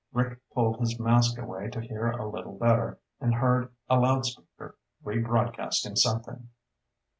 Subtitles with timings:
[0.11, 5.95] Rick pulled his mask away to hear a little better and heard a loudspeaker, rebroadcasting
[5.95, 6.49] something.